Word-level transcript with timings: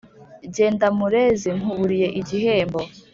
Jyenda 0.53 0.87
Murezi 0.97 1.49
nkuburiye 1.57 2.07
igihembo! 2.19 2.79